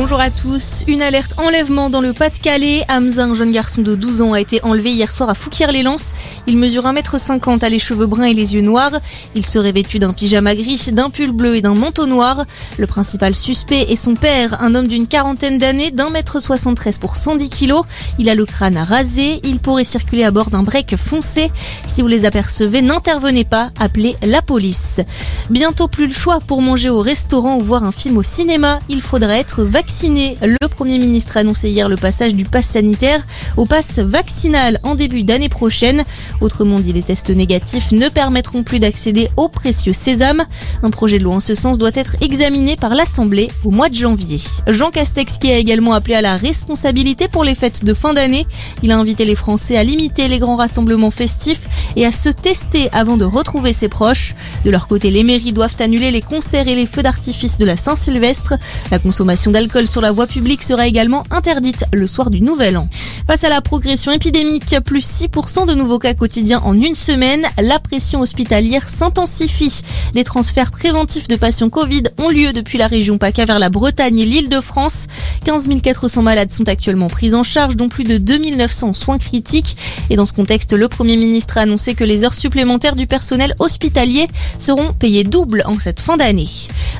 Bonjour 0.00 0.20
à 0.20 0.30
tous. 0.30 0.84
Une 0.86 1.02
alerte 1.02 1.34
enlèvement 1.40 1.90
dans 1.90 2.00
le 2.00 2.12
Pas-de-Calais. 2.12 2.84
Hamza, 2.88 3.24
un 3.24 3.34
jeune 3.34 3.50
garçon 3.50 3.82
de 3.82 3.96
12 3.96 4.22
ans, 4.22 4.32
a 4.32 4.40
été 4.40 4.62
enlevé 4.62 4.92
hier 4.92 5.10
soir 5.10 5.28
à 5.28 5.34
Fouquier-les-Lances. 5.34 6.12
Il 6.46 6.56
mesure 6.56 6.84
1m50, 6.84 7.64
a 7.64 7.68
les 7.68 7.80
cheveux 7.80 8.06
bruns 8.06 8.22
et 8.28 8.32
les 8.32 8.54
yeux 8.54 8.60
noirs. 8.60 8.92
Il 9.34 9.44
serait 9.44 9.72
vêtu 9.72 9.98
d'un 9.98 10.12
pyjama 10.12 10.54
gris, 10.54 10.90
d'un 10.92 11.10
pull 11.10 11.32
bleu 11.32 11.56
et 11.56 11.62
d'un 11.62 11.74
manteau 11.74 12.06
noir. 12.06 12.44
Le 12.78 12.86
principal 12.86 13.34
suspect 13.34 13.86
est 13.90 13.96
son 13.96 14.14
père, 14.14 14.62
un 14.62 14.76
homme 14.76 14.86
d'une 14.86 15.08
quarantaine 15.08 15.58
d'années, 15.58 15.90
d'un 15.90 16.10
mètre 16.10 16.40
73 16.40 16.98
pour 16.98 17.16
110 17.16 17.50
kilos. 17.50 17.82
Il 18.20 18.28
a 18.28 18.36
le 18.36 18.46
crâne 18.46 18.78
rasé. 18.78 19.40
Il 19.42 19.58
pourrait 19.58 19.82
circuler 19.82 20.22
à 20.22 20.30
bord 20.30 20.50
d'un 20.50 20.62
break 20.62 20.94
foncé. 20.94 21.50
Si 21.88 22.02
vous 22.02 22.08
les 22.08 22.24
apercevez, 22.24 22.82
n'intervenez 22.82 23.44
pas. 23.44 23.70
Appelez 23.80 24.16
la 24.22 24.42
police. 24.42 25.00
Bientôt 25.50 25.88
plus 25.88 26.06
le 26.06 26.14
choix 26.14 26.38
pour 26.38 26.62
manger 26.62 26.88
au 26.88 27.00
restaurant 27.00 27.56
ou 27.56 27.62
voir 27.62 27.82
un 27.82 27.90
film 27.92 28.16
au 28.16 28.22
cinéma. 28.22 28.78
Il 28.88 29.02
faudra 29.02 29.36
être 29.36 29.64
vacciné 29.64 29.87
le 29.88 30.68
Premier 30.68 30.98
ministre 30.98 31.36
a 31.36 31.40
annoncé 31.40 31.70
hier 31.70 31.88
le 31.88 31.96
passage 31.96 32.34
du 32.34 32.44
pass 32.44 32.66
sanitaire 32.66 33.26
au 33.56 33.64
pass 33.64 33.98
vaccinal 33.98 34.80
en 34.82 34.94
début 34.94 35.22
d'année 35.22 35.48
prochaine. 35.48 36.04
Autrement 36.40 36.78
dit, 36.78 36.92
les 36.92 37.02
tests 37.02 37.30
négatifs 37.30 37.90
ne 37.92 38.08
permettront 38.08 38.62
plus 38.62 38.80
d'accéder 38.80 39.28
au 39.36 39.48
précieux 39.48 39.94
sésame. 39.94 40.44
Un 40.82 40.90
projet 40.90 41.18
de 41.18 41.24
loi 41.24 41.36
en 41.36 41.40
ce 41.40 41.54
sens 41.54 41.78
doit 41.78 41.90
être 41.94 42.16
examiné 42.20 42.76
par 42.76 42.94
l'Assemblée 42.94 43.48
au 43.64 43.70
mois 43.70 43.88
de 43.88 43.94
janvier. 43.94 44.40
Jean 44.66 44.90
Castex 44.90 45.38
qui 45.38 45.50
a 45.50 45.56
également 45.56 45.94
appelé 45.94 46.14
à 46.14 46.22
la 46.22 46.36
responsabilité 46.36 47.26
pour 47.26 47.42
les 47.42 47.54
fêtes 47.54 47.84
de 47.84 47.94
fin 47.94 48.12
d'année. 48.12 48.46
Il 48.82 48.92
a 48.92 48.98
invité 48.98 49.24
les 49.24 49.34
Français 49.34 49.76
à 49.76 49.84
limiter 49.84 50.28
les 50.28 50.38
grands 50.38 50.56
rassemblements 50.56 51.10
festifs 51.10 51.62
et 51.96 52.04
à 52.04 52.12
se 52.12 52.28
tester 52.28 52.88
avant 52.92 53.16
de 53.16 53.24
retrouver 53.24 53.72
ses 53.72 53.88
proches. 53.88 54.34
De 54.64 54.70
leur 54.70 54.86
côté, 54.86 55.10
les 55.10 55.24
mairies 55.24 55.52
doivent 55.52 55.76
annuler 55.80 56.10
les 56.10 56.22
concerts 56.22 56.68
et 56.68 56.74
les 56.74 56.86
feux 56.86 57.02
d'artifice 57.02 57.58
de 57.58 57.64
la 57.64 57.76
Saint-Sylvestre. 57.76 58.54
La 58.90 58.98
consommation 58.98 59.50
d'alcool 59.50 59.77
sur 59.86 60.00
la 60.00 60.12
voie 60.12 60.26
publique 60.26 60.62
sera 60.62 60.86
également 60.86 61.22
interdite 61.30 61.84
le 61.92 62.06
soir 62.06 62.30
du 62.30 62.40
Nouvel 62.40 62.76
An. 62.76 62.88
Face 63.26 63.44
à 63.44 63.50
la 63.50 63.60
progression 63.60 64.10
épidémique, 64.10 64.74
plus 64.84 65.06
6% 65.06 65.66
de 65.66 65.74
nouveaux 65.74 65.98
cas 65.98 66.14
quotidiens 66.14 66.60
en 66.64 66.74
une 66.74 66.94
semaine, 66.94 67.46
la 67.58 67.78
pression 67.78 68.22
hospitalière 68.22 68.88
s'intensifie. 68.88 69.82
Des 70.14 70.24
transferts 70.24 70.70
préventifs 70.70 71.28
de 71.28 71.36
patients 71.36 71.68
Covid 71.68 72.04
ont 72.18 72.30
lieu 72.30 72.52
depuis 72.52 72.78
la 72.78 72.86
région 72.86 73.18
PACA 73.18 73.44
vers 73.44 73.58
la 73.58 73.70
Bretagne 73.70 74.18
et 74.18 74.24
l'île 74.24 74.48
de 74.48 74.60
France. 74.60 75.06
15 75.44 75.68
400 75.82 76.22
malades 76.22 76.50
sont 76.50 76.68
actuellement 76.68 77.08
pris 77.08 77.34
en 77.34 77.42
charge, 77.42 77.76
dont 77.76 77.88
plus 77.88 78.04
de 78.04 78.18
2900 78.18 78.92
soins 78.92 79.18
critiques. 79.18 79.76
Et 80.10 80.16
dans 80.16 80.26
ce 80.26 80.32
contexte, 80.32 80.72
le 80.72 80.88
Premier 80.88 81.16
ministre 81.16 81.58
a 81.58 81.62
annoncé 81.62 81.94
que 81.94 82.04
les 82.04 82.24
heures 82.24 82.34
supplémentaires 82.34 82.96
du 82.96 83.06
personnel 83.06 83.54
hospitalier 83.58 84.28
seront 84.58 84.92
payées 84.92 85.24
double 85.24 85.62
en 85.66 85.78
cette 85.78 86.00
fin 86.00 86.16
d'année. 86.16 86.48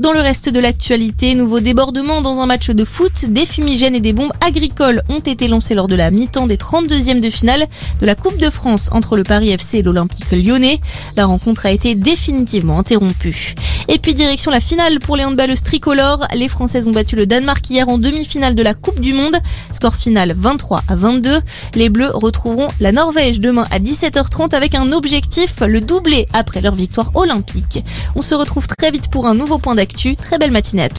Dans 0.00 0.12
le 0.12 0.20
reste 0.20 0.48
de 0.48 0.58
l'actualité, 0.58 1.34
nouveau 1.34 1.60
débordement 1.60 2.20
dans 2.20 2.40
un 2.40 2.46
match 2.46 2.70
de 2.70 2.84
foot, 2.84 3.26
des 3.28 3.46
fumigènes 3.46 3.94
et 3.94 4.00
des 4.00 4.12
bombes 4.12 4.32
agricoles 4.44 5.02
ont 5.08 5.20
été 5.20 5.48
lancés 5.48 5.74
lors 5.74 5.88
de 5.88 5.94
la 5.94 6.10
mi-temps 6.10 6.46
des 6.46 6.56
32e 6.56 7.20
de 7.20 7.30
finale 7.30 7.66
de 8.00 8.06
la 8.06 8.14
Coupe 8.14 8.38
de 8.38 8.50
France 8.50 8.88
entre 8.92 9.16
le 9.16 9.22
Paris 9.22 9.50
FC 9.50 9.78
et 9.78 9.82
l'Olympique 9.82 10.30
lyonnais. 10.32 10.80
La 11.16 11.26
rencontre 11.26 11.66
a 11.66 11.70
été 11.70 11.94
définitivement 11.94 12.78
interrompue. 12.78 13.54
Et 13.88 13.98
puis 13.98 14.14
direction 14.14 14.50
la 14.50 14.60
finale 14.60 14.98
pour 14.98 15.16
les 15.16 15.24
handballeuses 15.24 15.62
tricolores. 15.62 16.26
Les 16.34 16.48
Françaises 16.48 16.88
ont 16.88 16.92
battu 16.92 17.16
le 17.16 17.26
Danemark 17.26 17.68
hier 17.68 17.88
en 17.88 17.98
demi-finale 17.98 18.54
de 18.54 18.62
la 18.62 18.74
Coupe 18.74 19.00
du 19.00 19.12
Monde. 19.12 19.36
Score 19.72 19.94
final 19.94 20.34
23 20.36 20.82
à 20.88 20.96
22. 20.96 21.40
Les 21.74 21.88
Bleus 21.88 22.10
retrouveront 22.14 22.68
la 22.80 22.92
Norvège 22.92 23.40
demain 23.40 23.66
à 23.70 23.78
17h30 23.78 24.54
avec 24.54 24.74
un 24.74 24.92
objectif, 24.92 25.60
le 25.60 25.80
doubler 25.80 26.26
après 26.32 26.60
leur 26.60 26.74
victoire 26.74 27.10
olympique. 27.14 27.84
On 28.14 28.22
se 28.22 28.34
retrouve 28.34 28.66
très 28.66 28.90
vite 28.90 29.10
pour 29.10 29.26
un 29.26 29.34
nouveau 29.34 29.58
point 29.58 29.74
d'actu. 29.74 30.16
Très 30.16 30.38
belle 30.38 30.52
matinée 30.52 30.84
à 30.84 30.88
tous. 30.88 30.92